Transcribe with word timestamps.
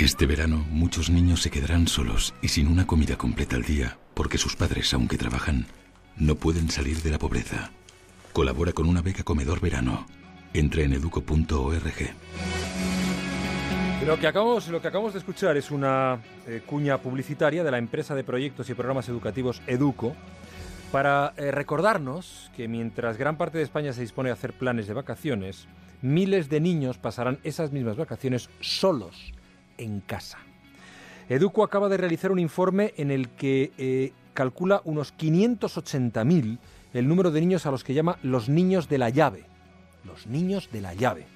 Este 0.00 0.24
verano 0.24 0.64
muchos 0.70 1.10
niños 1.10 1.42
se 1.42 1.50
quedarán 1.50 1.86
solos 1.86 2.32
y 2.40 2.48
sin 2.48 2.68
una 2.68 2.86
comida 2.86 3.18
completa 3.18 3.56
al 3.56 3.64
día 3.64 3.98
porque 4.14 4.38
sus 4.38 4.56
padres, 4.56 4.94
aunque 4.94 5.18
trabajan, 5.18 5.66
no 6.16 6.36
pueden 6.36 6.70
salir 6.70 7.02
de 7.02 7.10
la 7.10 7.18
pobreza. 7.18 7.70
Colabora 8.32 8.72
con 8.72 8.88
una 8.88 9.02
beca 9.02 9.24
comedor 9.24 9.60
verano. 9.60 10.06
Entra 10.54 10.84
en 10.84 10.94
educo.org. 10.94 12.14
Lo 14.06 14.18
que, 14.18 14.26
acabamos, 14.26 14.68
lo 14.68 14.80
que 14.80 14.88
acabamos 14.88 15.12
de 15.12 15.18
escuchar 15.18 15.58
es 15.58 15.70
una 15.70 16.18
eh, 16.46 16.62
cuña 16.64 16.96
publicitaria 16.96 17.62
de 17.62 17.70
la 17.70 17.76
empresa 17.76 18.14
de 18.14 18.24
proyectos 18.24 18.70
y 18.70 18.74
programas 18.74 19.06
educativos 19.10 19.60
Educo 19.66 20.16
para 20.90 21.34
eh, 21.36 21.50
recordarnos 21.50 22.50
que 22.56 22.68
mientras 22.68 23.18
gran 23.18 23.36
parte 23.36 23.58
de 23.58 23.64
España 23.64 23.92
se 23.92 24.00
dispone 24.00 24.30
a 24.30 24.32
hacer 24.32 24.54
planes 24.54 24.86
de 24.86 24.94
vacaciones, 24.94 25.68
miles 26.00 26.48
de 26.48 26.60
niños 26.60 26.96
pasarán 26.96 27.38
esas 27.44 27.70
mismas 27.70 27.98
vacaciones 27.98 28.48
solos 28.60 29.34
en 29.80 30.00
casa. 30.00 30.38
Educo 31.28 31.64
acaba 31.64 31.88
de 31.88 31.96
realizar 31.96 32.32
un 32.32 32.38
informe 32.38 32.94
en 32.96 33.10
el 33.10 33.28
que 33.30 33.72
eh, 33.78 34.12
calcula 34.34 34.82
unos 34.84 35.14
580.000 35.16 36.58
el 36.92 37.08
número 37.08 37.30
de 37.30 37.40
niños 37.40 37.66
a 37.66 37.70
los 37.70 37.84
que 37.84 37.94
llama 37.94 38.18
los 38.22 38.48
niños 38.48 38.88
de 38.88 38.98
la 38.98 39.10
llave. 39.10 39.44
Los 40.04 40.26
niños 40.26 40.70
de 40.72 40.80
la 40.80 40.94
llave. 40.94 41.26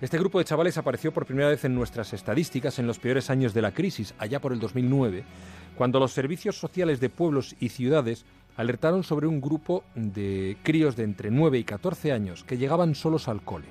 Este 0.00 0.18
grupo 0.18 0.38
de 0.38 0.44
chavales 0.44 0.78
apareció 0.78 1.12
por 1.12 1.26
primera 1.26 1.48
vez 1.48 1.64
en 1.64 1.74
nuestras 1.74 2.12
estadísticas 2.12 2.78
en 2.78 2.86
los 2.86 2.98
peores 2.98 3.30
años 3.30 3.54
de 3.54 3.62
la 3.62 3.72
crisis, 3.72 4.14
allá 4.18 4.40
por 4.40 4.52
el 4.52 4.58
2009, 4.58 5.24
cuando 5.76 6.00
los 6.00 6.12
servicios 6.12 6.58
sociales 6.58 7.00
de 7.00 7.08
pueblos 7.08 7.54
y 7.60 7.68
ciudades 7.68 8.24
alertaron 8.56 9.04
sobre 9.04 9.26
un 9.26 9.40
grupo 9.40 9.84
de 9.94 10.56
críos 10.62 10.96
de 10.96 11.04
entre 11.04 11.30
9 11.30 11.58
y 11.58 11.64
14 11.64 12.12
años 12.12 12.44
que 12.44 12.58
llegaban 12.58 12.94
solos 12.94 13.28
al 13.28 13.42
cole 13.42 13.68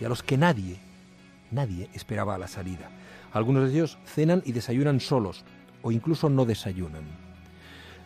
y 0.00 0.04
a 0.04 0.08
los 0.08 0.22
que 0.22 0.36
nadie, 0.36 0.78
nadie 1.50 1.88
esperaba 1.94 2.38
la 2.38 2.48
salida. 2.48 2.90
Algunos 3.32 3.64
de 3.64 3.74
ellos 3.74 3.98
cenan 4.06 4.42
y 4.44 4.52
desayunan 4.52 5.00
solos 5.00 5.44
o 5.82 5.92
incluso 5.92 6.30
no 6.30 6.44
desayunan. 6.44 7.04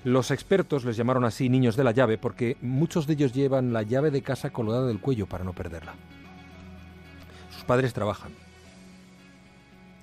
Los 0.04 0.30
expertos 0.30 0.84
les 0.84 0.96
llamaron 0.96 1.24
así 1.24 1.48
niños 1.48 1.76
de 1.76 1.84
la 1.84 1.92
llave 1.92 2.16
porque 2.16 2.56
muchos 2.62 3.06
de 3.06 3.12
ellos 3.12 3.32
llevan 3.34 3.72
la 3.72 3.82
llave 3.82 4.10
de 4.10 4.22
casa 4.22 4.50
colgada 4.50 4.86
del 4.86 5.00
cuello 5.00 5.26
para 5.26 5.44
no 5.44 5.52
perderla. 5.52 5.94
Sus 7.54 7.64
padres 7.64 7.92
trabajan, 7.92 8.32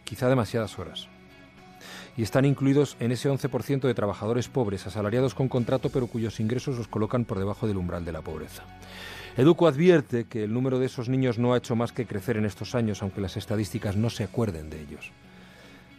quizá 0.04 0.30
demasiadas 0.30 0.78
horas, 0.78 1.08
y 2.16 2.24
están 2.24 2.46
incluidos 2.46 2.96
en 3.00 3.12
ese 3.12 3.30
11% 3.30 3.82
de 3.82 3.94
trabajadores 3.94 4.50
pobres, 4.50 4.86
asalariados 4.88 5.34
con 5.36 5.50
contrato, 5.50 5.90
pero 5.90 6.08
cuyos 6.08 6.40
ingresos 6.40 6.78
los 6.78 6.88
colocan 6.88 7.26
por 7.26 7.40
debajo 7.40 7.68
del 7.68 7.78
umbral 7.78 8.06
de 8.06 8.12
la 8.12 8.22
pobreza. 8.22 8.64
Educo 9.38 9.68
advierte 9.68 10.24
que 10.24 10.44
el 10.44 10.52
número 10.52 10.80
de 10.80 10.88
esos 10.88 11.10
niños 11.10 11.38
no 11.38 11.54
ha 11.54 11.58
hecho 11.58 11.76
más 11.76 11.92
que 11.92 12.08
crecer 12.08 12.38
en 12.38 12.46
estos 12.46 12.74
años, 12.74 13.04
aunque 13.04 13.22
las 13.22 13.38
estadísticas 13.38 13.96
no 13.96 14.10
se 14.10 14.24
acuerden 14.24 14.72
de 14.72 14.82
ellos. 14.82 15.12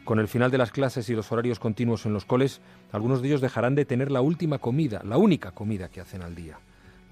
Con 0.02 0.18
el 0.18 0.26
final 0.26 0.50
de 0.50 0.58
las 0.58 0.72
clases 0.72 1.08
y 1.08 1.14
los 1.14 1.30
horarios 1.30 1.60
continuos 1.60 2.04
en 2.04 2.12
los 2.12 2.24
coles, 2.24 2.60
algunos 2.90 3.22
de 3.22 3.28
ellos 3.28 3.40
dejarán 3.40 3.76
de 3.76 3.84
tener 3.84 4.10
la 4.10 4.22
última 4.22 4.58
comida, 4.58 5.02
la 5.04 5.18
única 5.18 5.52
comida 5.52 5.88
que 5.88 6.00
hacen 6.00 6.22
al 6.22 6.34
día, 6.34 6.58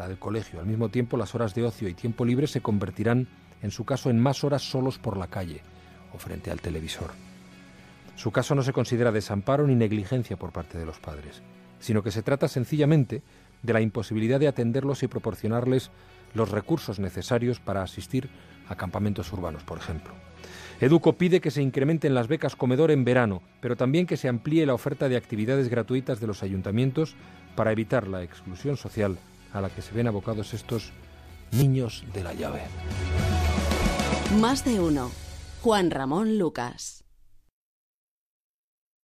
la 0.00 0.08
del 0.08 0.18
colegio. 0.18 0.58
Al 0.58 0.66
mismo 0.66 0.88
tiempo, 0.88 1.16
las 1.16 1.32
horas 1.36 1.54
de 1.54 1.62
ocio 1.62 1.88
y 1.88 1.94
tiempo 1.94 2.24
libre 2.24 2.48
se 2.48 2.60
convertirán, 2.60 3.28
en 3.62 3.70
su 3.70 3.84
caso, 3.84 4.10
en 4.10 4.18
más 4.18 4.42
horas 4.42 4.62
solos 4.62 4.98
por 4.98 5.16
la 5.16 5.28
calle 5.28 5.60
o 6.12 6.18
frente 6.18 6.50
al 6.50 6.60
televisor. 6.60 7.12
Su 8.16 8.32
caso 8.32 8.56
no 8.56 8.64
se 8.64 8.72
considera 8.72 9.12
desamparo 9.12 9.64
ni 9.64 9.76
negligencia 9.76 10.36
por 10.36 10.50
parte 10.50 10.76
de 10.76 10.86
los 10.86 10.98
padres, 10.98 11.40
sino 11.78 12.02
que 12.02 12.10
se 12.10 12.24
trata 12.24 12.48
sencillamente 12.48 13.22
de 13.62 13.72
la 13.72 13.80
imposibilidad 13.80 14.40
de 14.40 14.48
atenderlos 14.48 15.02
y 15.02 15.08
proporcionarles 15.08 15.90
los 16.34 16.50
recursos 16.50 16.98
necesarios 16.98 17.60
para 17.60 17.82
asistir 17.82 18.28
a 18.68 18.76
campamentos 18.76 19.32
urbanos, 19.32 19.62
por 19.64 19.78
ejemplo. 19.78 20.12
Educo 20.80 21.14
pide 21.14 21.40
que 21.40 21.50
se 21.50 21.62
incrementen 21.62 22.14
las 22.14 22.28
becas 22.28 22.54
comedor 22.54 22.90
en 22.90 23.04
verano, 23.04 23.42
pero 23.60 23.76
también 23.76 24.06
que 24.06 24.18
se 24.18 24.28
amplíe 24.28 24.66
la 24.66 24.74
oferta 24.74 25.08
de 25.08 25.16
actividades 25.16 25.68
gratuitas 25.68 26.20
de 26.20 26.26
los 26.26 26.42
ayuntamientos 26.42 27.16
para 27.54 27.72
evitar 27.72 28.06
la 28.06 28.22
exclusión 28.22 28.76
social 28.76 29.18
a 29.52 29.62
la 29.62 29.70
que 29.70 29.80
se 29.80 29.94
ven 29.94 30.06
abocados 30.06 30.52
estos 30.52 30.92
niños 31.52 32.04
de 32.12 32.22
la 32.22 32.34
llave. 32.34 32.60
Más 34.38 34.64
de 34.64 34.80
uno. 34.80 35.10
Juan 35.62 35.90
Ramón 35.90 36.38
Lucas. 36.38 37.05